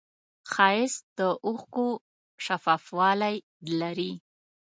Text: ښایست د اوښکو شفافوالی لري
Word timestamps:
ښایست 0.51 1.01
د 1.19 1.19
اوښکو 1.47 1.87
شفافوالی 2.45 3.35
لري 3.79 4.11